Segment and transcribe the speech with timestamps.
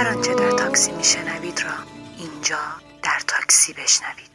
[0.00, 1.70] تاکسی میشنوید را
[2.18, 2.58] اینجا
[3.02, 4.30] در تاکسی بشنوید.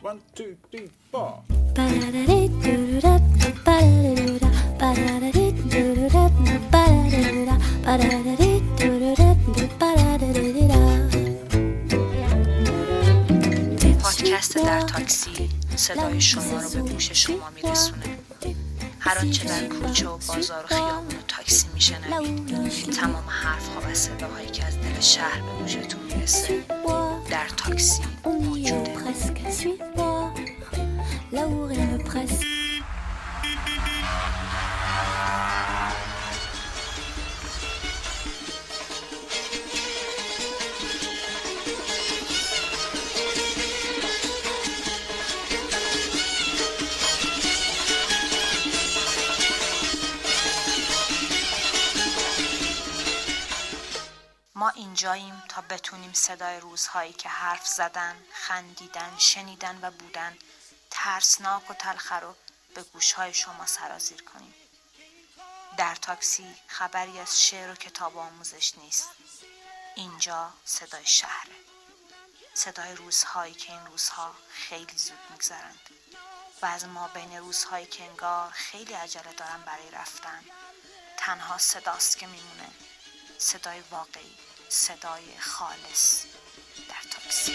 [14.02, 18.18] پادکست در تاکسی صدای شما رو به گوش شما میرسونه
[19.00, 21.15] هر آنچه در کوچه و بازار و خیابون
[21.46, 26.64] تاکسی میشنوید تمام حرف ها و صداهایی که از دل شهر به گوشتون می‌رسه
[27.30, 28.96] در تاکسی موجوده.
[54.96, 60.38] اینجاییم تا بتونیم صدای روزهایی که حرف زدن، خندیدن، شنیدن و بودن
[60.92, 62.36] ترسناک و تلخ رو
[62.76, 64.54] به گوشهای شما سرازیر کنیم.
[65.78, 69.10] در تاکسی خبری از شعر و کتاب آموزش نیست.
[69.96, 71.56] اینجا صدای شهره.
[72.54, 75.90] صدای روزهایی که این روزها خیلی زود میگذرند
[76.62, 80.46] و از ما بین روزهایی که انگار خیلی عجله دارن برای رفتن
[81.18, 82.70] تنها صداست که میمونه
[83.38, 84.38] صدای واقعی
[84.70, 86.26] صدای خالص
[86.90, 87.54] در تاکسی.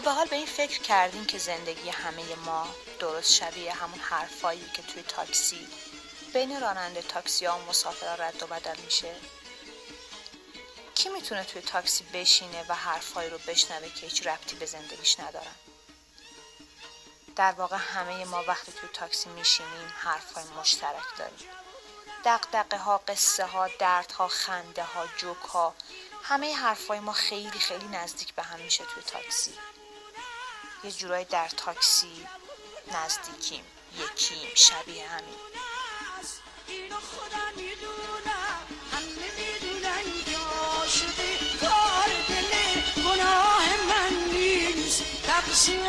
[0.00, 2.66] به حال به این فکر کردین که زندگی همه ما
[2.98, 5.68] درست شبیه همون حرفایی که توی تاکسی
[6.34, 9.14] بین راننده تاکسی ها و مسافرها رد و بدل میشه؟
[10.94, 15.54] کی می‌تونه توی تاکسی بشینه و حرفهایی رو بشنوه که هیچ ربطی به زندگیش ندارن
[17.36, 21.48] در واقع همه ما وقتی توی تاکسی میشینیم حرفهای مشترک داریم.
[22.24, 25.74] دقدقه ها قصه ها درد ها خنده ها جوک ها
[26.22, 29.52] همه حرفای ما خیلی خیلی نزدیک به هم میشه توی تاکسی.
[30.84, 32.26] یه جورایی در تاکسی
[32.92, 33.64] نزدیکیم
[33.98, 35.36] یکیم شبیه همین.
[45.26, 45.80] تقصیر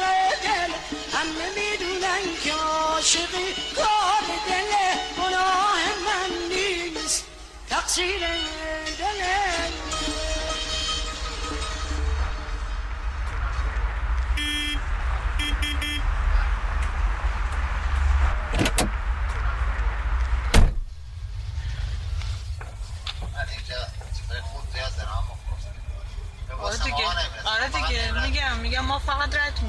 [0.43, 0.73] دل
[1.13, 4.71] همه می‌دونن که عاشقی کار دل
[5.17, 7.25] گناه من نیست.
[7.69, 8.27] تقصیر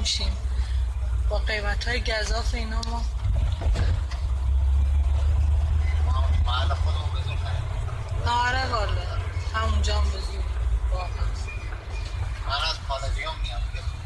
[0.09, 0.37] میشیم.
[1.29, 3.05] با قیمت های گذاف اینا ما
[8.25, 9.01] آره والا.
[9.53, 10.43] همونجا هم بزرگ.
[12.47, 13.61] من از پالادیوم میام.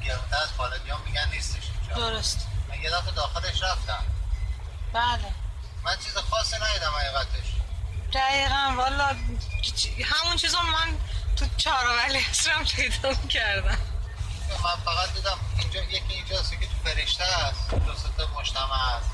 [0.05, 1.63] گرونتر از پالادیوم میگن نیستش
[1.95, 2.47] درست.
[2.69, 4.03] من یه دفعه داخلش رفتم.
[4.93, 5.31] بله.
[5.85, 7.49] من چیز خاصی ندیدم حقیقتش.
[8.13, 9.15] دقیقا والا
[10.05, 10.97] همون چیزا من
[11.35, 13.92] تو چهارآولی اسرم پیدا کردم.
[14.63, 18.09] من فقط دیدم اینجا یکی اینجاست که تو فرشته است دو سه
[18.39, 19.09] مجتمع است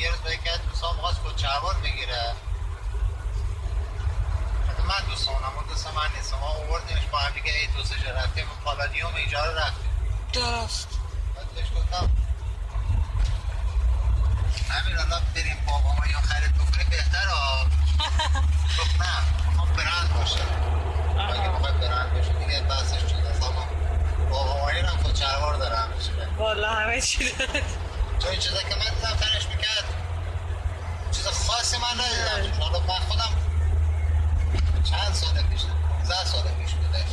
[0.00, 2.34] یه روز به یکی از دوستان می‌خواست با چهار بگیره.
[4.68, 6.34] حتی من دوست اونم اون دوست من نیست.
[6.34, 8.46] ما اووردیمش با هم دیگه ای دو سه جا رفتیم.
[8.64, 9.90] پالادیوم اینجا رو رفتیم.
[10.32, 10.88] درست.
[11.36, 12.10] بعد بهش گفتم
[14.70, 17.64] همین الان بریم بابا ما یا خرید بکنیم بهتر ها
[18.78, 19.16] گفت نه
[19.48, 20.40] می‌خوام برند باشه.
[21.32, 23.23] اگه می‌خوای برند باشه دیگه بحثش اصلا
[24.34, 26.26] بابا مایی رو هم خود چروار داره همه چی به.
[26.42, 27.62] والا همه چی داره.
[28.18, 29.84] چون این چیزا که من دیدم تنش می‌کرد
[31.12, 32.50] چیز خاصی من ندیدم.
[32.52, 33.32] چون حالا من خودم
[34.90, 35.60] چند سال پیش
[35.98, 37.12] 15 سال پیش بودش.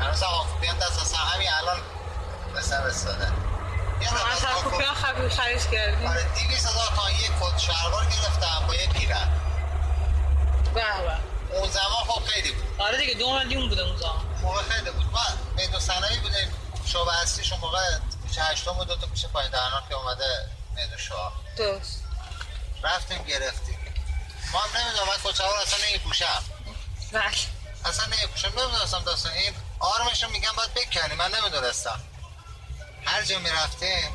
[0.00, 1.76] هنوز هم آفوپیان دست اصلا همین الان
[2.88, 3.28] استاده
[4.00, 8.74] یه از کپی خبیر خرید کردیم آره دیویس هزار تا یک کت شلوار گرفتم با
[8.74, 9.28] یه پیرن
[10.74, 11.56] به به.
[11.58, 12.64] اون زمان خب خیلی بود.
[12.80, 14.20] آره دیگه دو میلیون بوده اون زمان.
[14.42, 15.04] موقع خیلی بود.
[15.58, 16.52] ما میدون سنوی بودیم
[16.86, 19.50] شعبه اصلیش اون موقع پیش هشتم بود دو تا پیش پایین.
[19.50, 22.02] دهنان که اومده میدون شاه درست.
[22.82, 23.78] رفتیم گرفتیم.
[24.52, 26.44] ما هم نمی‌دونم من رو اصلا نمیپوشم.
[27.12, 27.24] بله.
[27.84, 28.48] اصلا نمیپوشم.
[28.48, 29.32] نمی‌دونستم داستان.
[29.32, 31.14] این آرمش رو میگم باید بکنی.
[31.14, 32.00] من نمی‌دونستم.
[33.04, 34.10] هر جا می‌رفتیم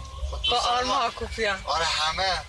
[0.52, 2.42] با آرما ما- آکوپیان آره همه.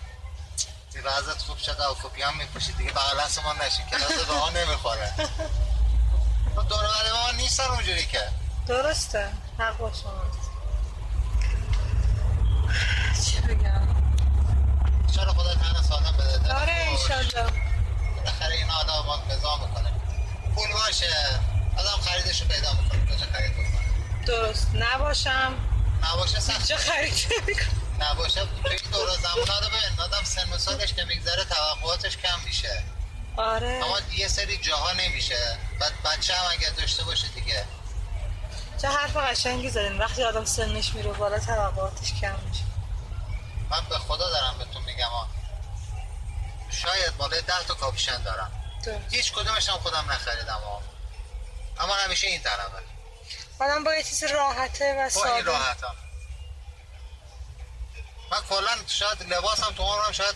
[1.05, 2.77] وضعت خوب شده آکوپیان میپوشید.
[2.77, 3.87] دیگه بغل ما نشین.
[3.87, 5.15] کلاس به ها نمی‌خوره.
[6.69, 8.44] دور و ما نیستن اونجوری که.
[8.67, 9.29] درسته.
[9.59, 10.51] حق با شماست.
[13.27, 13.89] چی بگم؟
[15.15, 16.73] چرا خدا تن سالم بده آره.
[16.73, 17.53] انشالله
[18.17, 19.93] بالاخره این آدم ما نظام می‌کنه.
[20.55, 21.41] پول باشه.
[21.79, 23.07] آدم خریدش رو پیدا می‌کنه.
[23.07, 24.71] کجا خرید بکنه درست.
[24.75, 25.55] نباشم.
[26.03, 26.69] نباشه سخت.
[26.69, 27.83] چه خرید نمی‌کنم.
[28.01, 28.41] نباشه.
[28.41, 30.01] این دور زمان رو ببین.
[30.01, 32.85] آدم سن و سالش که میگذره توقعاتش کم میشه.
[33.37, 33.81] آره.
[33.85, 35.59] اما یه سری جاها نمیشه.
[35.81, 37.65] بعد بچه هم اگر داشته باشه دیگه.
[38.85, 39.99] چه حرف قشنگی زدین.
[39.99, 42.65] وقتی آدم سنش میره بالا توقعاتش کم میشه.
[43.71, 45.29] من به خدا دارم بهتون میگم ها
[46.71, 48.53] شاید بالای ده تا کاپیشن دارم.
[48.85, 49.15] درست.
[49.15, 50.83] هیچ کدومش هم خودم نخریدم ها
[51.81, 52.83] اما همیشه این طرفه
[53.59, 55.43] آدم با یه چیز راحته و با این ساده.
[55.43, 55.95] راحت هم.
[58.33, 60.35] من کلا شاید لباسم تو عمرم شاید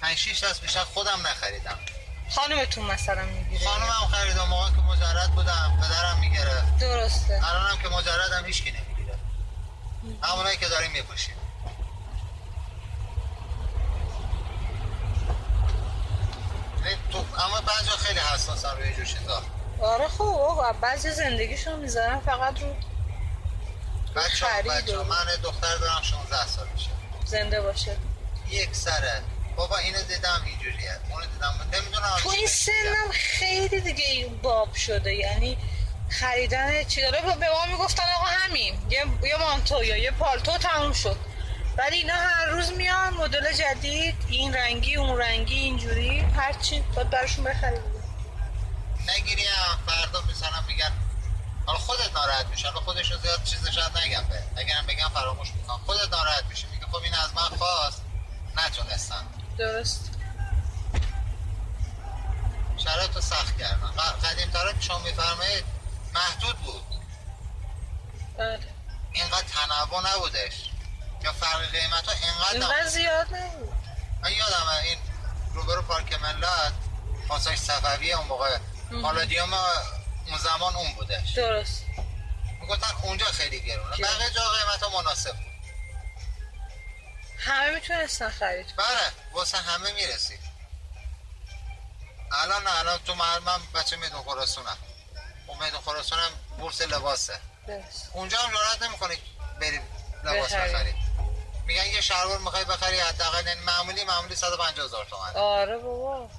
[0.00, 1.78] 5 6 دست بیشتر خودم نخریدم.
[2.30, 3.64] خانومتون مثلا می‌گیره.
[3.64, 7.40] خانومم خریدم موقع که مجرد بودم پدرم می‌گرفت درسته.
[7.48, 9.18] الانم که مجردم هیچکی نمی‌گیره.
[10.22, 11.36] همونایی که داریم میپوشیم
[17.12, 19.42] تو اما بعضی خیلی حساسن روی اینجور چیزا.
[19.82, 22.74] آره خوب آقا بعضی زندگیشون می‌ذارن فقط رو
[24.16, 26.90] بچه خرید بچه من دختر دارم 16 سال میشه.
[27.24, 27.96] زنده باشه.
[28.48, 29.22] یک سره.
[29.56, 31.00] بابا اینو دیدم اینجوریه.
[31.10, 31.54] اونو دیدم.
[31.72, 35.14] نمی‌دونم تو این سنم خیلی دیگه این باب شده.
[35.14, 35.58] یعنی
[36.10, 38.78] خریدن چی داره؟ به ما می‌گفتن آقا همین.
[38.90, 41.16] یه, یه مانتو یا یه پالتو تموم شد.
[41.78, 46.20] ولی اینا هر روز میان مدل جدید این رنگی اون رنگی اینجوری.
[46.20, 47.80] هرچی باید براشون بخرید
[49.18, 50.92] نگیری هم فردا مثلا میگن
[51.66, 54.42] حالا خودت ناراحت میشه حالا خودش زیاد چیز شاید نگم به.
[54.60, 55.80] اگرم بگم فراموش می‌کنم.
[55.86, 58.02] خودت ناراحت میشه میگه خب این از من خواست.
[58.56, 59.26] نتونستن.
[59.58, 60.10] درست.
[62.84, 63.92] شرایط رو سخت کردن.
[64.24, 65.64] قدیم تره که شما میفرمایید
[66.14, 66.82] محدود بود.
[68.38, 68.74] آره.
[69.12, 70.70] اینقدر تنوع نبودش.
[71.24, 73.74] یا فرق قیمت ها اینقدر اینقدر زیاد نبود.
[74.22, 74.98] من یادم این
[75.54, 76.72] روبرو پارک ملت
[77.28, 78.58] پاساژ صفوی اون موقع.
[79.02, 79.54] پالادیوم
[80.26, 81.30] اون زمان اون بودش.
[81.30, 81.84] درست.
[82.60, 83.96] می‌گفتن اونجا خیلی گرونه.
[83.96, 84.10] گرون.
[84.10, 85.55] بقیه جا قیمت ها مناسب بود.
[87.38, 90.40] همه می‌تونستن خرید بله واسه همه می‌رسید.
[92.32, 94.76] الان الان تو محل من بچه میدون خراسونم.
[95.46, 97.40] اون میدون خراسونم بورس لباسه.
[97.66, 99.16] درست اونجا هم جرأت نمی‌کنی
[99.60, 99.80] بری
[100.24, 100.94] لباس بخری.
[101.66, 106.30] میگن یه شلوار می‌خوای بخری حداقل یعنی معمولی معمولی 150 هزار تومن آره بابا.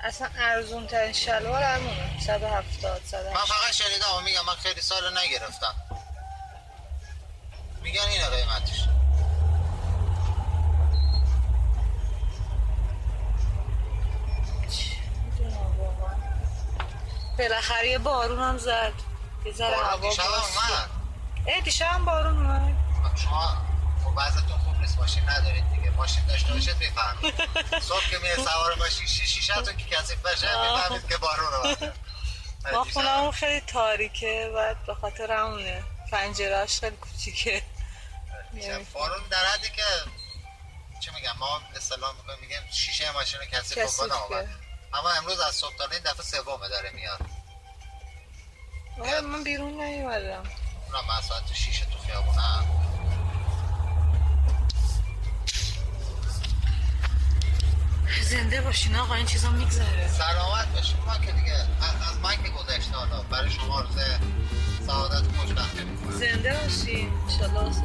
[0.00, 2.20] اصلا ارزون ترین شلوار همونه.
[2.26, 5.74] 170 180 من فقط شنیدم میگم من خیلی سال نگرفتم.
[7.82, 8.80] میگن اینه قیمتش
[15.24, 16.16] می‌دونم واقعا
[17.40, 18.92] بالاخره یه بارون هم زد.
[19.44, 20.22] یه ذره هوا دیشب.
[20.22, 20.90] اومد.
[21.46, 22.76] اه دیشب هم بارون اومد.
[23.16, 23.56] شما
[24.04, 25.90] خب وضعتون خوب نیست ماشین ندارید دیگه.
[25.90, 27.34] ماشین داشته باشید می‌فهمید.
[27.80, 30.72] صبح که میره سوار ماشین شیش شیشتون که کثیف بشه.
[30.72, 31.92] می‌فهمید که بارون اومده
[32.72, 35.84] ما خونمون خیلی تاریکه بعد به خاطر همونه.
[36.10, 37.62] پنجرهاش خیلی کوچیکه.
[38.54, 39.82] دیشب بارون در حدی که
[41.00, 44.48] چه میگم؟ ما اصطلاح میگیم شیشه ماشین رو کثیف بکنه اومد.
[44.94, 47.20] اما امروز از صبح تا این دفعه سومه داره میاد.
[49.00, 50.42] آره من بیرون نیومدم.
[50.86, 52.66] اونم من ساعت شیشه تو خیابونم.
[58.22, 60.08] زنده باشین آقا این چیزا میگذره.
[60.08, 63.22] سلامت باشیم ما که دیگه از, من که گذشته حالا.
[63.22, 64.00] برای شما آرزو
[64.86, 66.10] سعادت و خوشبختی می‌کنم.
[66.10, 67.12] زنده باشین.
[67.28, 67.82] انشالله.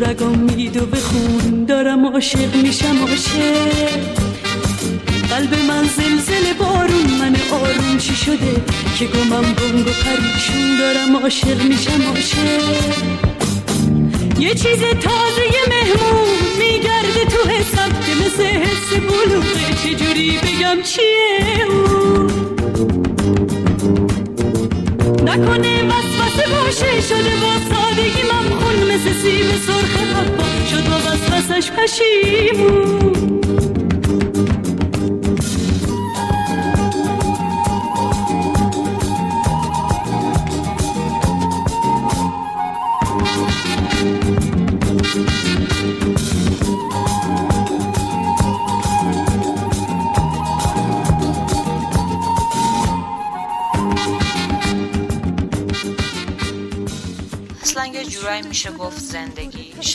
[0.00, 1.64] رگام میدو به خون.
[1.64, 3.98] دارم عاشق میشم عاشق.
[5.30, 7.98] قلب من زلزله بارون من آروم.
[7.98, 8.62] چی شده؟
[8.98, 10.78] که گمم گنگ و پریشون.
[10.78, 12.64] دارم عاشق میشم عاشق.
[14.38, 16.38] یه چیز تازه مهمون.
[16.58, 19.74] میگرده تو حسم که مثل حس بلوغه.
[19.82, 22.28] چجوری بگم چیه اون
[25.24, 28.47] نکنه وسوسه باشه شده با سادگی ممخون
[29.04, 33.37] سیب سرخ حبا شد با وسوسش پشیمون.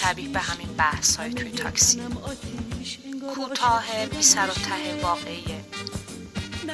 [0.03, 2.01] شبیه به همین بحث های توی تاکسی.
[3.35, 5.65] کوتاه بی سر و ته واقعیه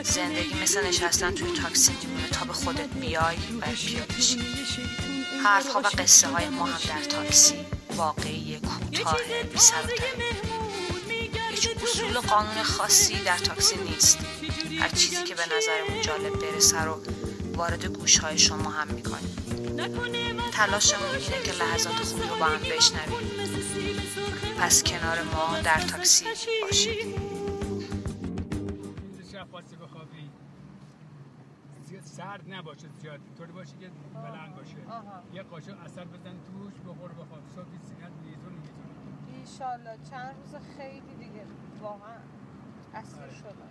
[0.04, 0.62] زندگی.
[0.64, 4.40] مثل نشستن توی تاکسی میمونه تا به خودت بیای و پیاده شی
[5.44, 7.56] حرف ها و قصه های ما هم در تاکسی
[7.96, 10.06] واقعی کوتاه بی سر و ته.
[11.50, 14.18] هیچ اصول و قانون خاصی در تاکسی نیست.
[14.80, 17.02] هر چیزی که به نظرمون جالب برسه رو
[17.56, 19.36] وارد گوش های شما هم می‌کنیم.
[20.52, 23.30] تلاشمون اینه که لحظات خوبی رو با هم بشنویم.
[24.60, 26.26] پس کنار ما در تاکسی
[26.62, 27.16] باشید.
[32.04, 34.76] سرد نباشه زیاد طوری باشه که بلند باشه.
[35.34, 37.42] یه قاشق اثر بزن توش بخور بخواب.
[37.56, 39.98] صبح سینت میزون میزون ایشالله.
[40.10, 41.46] چند روز خیلی دیگه.
[41.82, 42.18] واقعا
[42.94, 43.34] اسیر آره.
[43.34, 43.70] شدم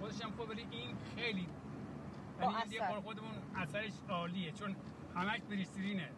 [0.00, 1.46] خودش هم خوب ولی این خیلی
[2.40, 2.88] یعنی این دیگه.
[2.88, 4.76] بار خودمون اثرش عالیه چون
[5.16, 6.08] همش بریسترینه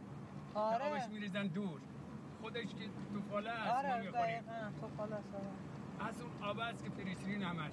[0.55, 1.81] آره آبش میریزن دور
[2.41, 2.85] خودش که
[3.15, 6.09] تو فاله هست ما آره دقیقا تو خلاص آره.
[6.09, 7.73] از اون آب هست که پریسترین همش.